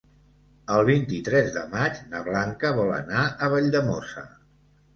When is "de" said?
1.59-1.67